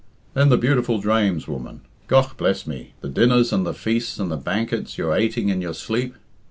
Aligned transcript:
Then 0.33 0.49
the 0.49 0.57
beautiful 0.57 0.99
drames, 0.99 1.47
woman! 1.47 1.81
Gough 2.07 2.35
bless 2.35 2.65
me, 2.65 2.95
the 3.01 3.07
dinners 3.07 3.53
and 3.53 3.67
the 3.67 3.73
feasts 3.75 4.17
and 4.17 4.31
the 4.31 4.35
bankets 4.35 4.97
you're 4.97 5.15
ateing 5.15 5.49
in 5.51 5.61
your 5.61 5.75
sleep! 5.75 6.15